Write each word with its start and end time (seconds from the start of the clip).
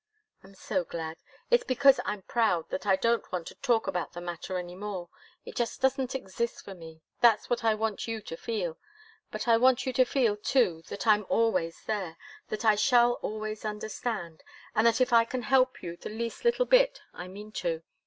"I'm 0.43 0.55
so 0.55 0.83
glad. 0.83 1.17
It's 1.51 1.63
because 1.63 1.99
I'm 2.05 2.23
proud 2.23 2.71
that 2.71 2.87
I 2.87 2.95
don't 2.95 3.31
want 3.31 3.45
to 3.49 3.55
talk 3.61 3.85
about 3.85 4.13
that 4.13 4.21
matter 4.21 4.57
any 4.57 4.73
more. 4.73 5.09
It 5.45 5.55
just 5.55 5.79
doesn't 5.79 6.15
exist 6.15 6.65
for 6.65 6.73
me. 6.73 7.03
That's 7.19 7.51
what 7.51 7.63
I 7.63 7.75
want 7.75 8.07
you 8.07 8.19
to 8.19 8.35
feel. 8.35 8.79
But 9.29 9.47
I 9.47 9.57
want 9.57 9.85
you 9.85 9.93
to 9.93 10.03
feel, 10.03 10.37
too, 10.37 10.81
that 10.87 11.05
I'm 11.05 11.27
always 11.29 11.83
there, 11.85 12.17
that 12.49 12.65
I 12.65 12.73
shall 12.73 13.19
always 13.21 13.63
understand, 13.63 14.41
and 14.73 14.87
that 14.87 15.01
if 15.01 15.13
I 15.13 15.23
can 15.23 15.43
help 15.43 15.83
you 15.83 15.95
the 15.95 16.09
least 16.09 16.45
little 16.45 16.65
bit, 16.65 16.99
I 17.13 17.27
mean 17.27 17.51
to. 17.61 17.83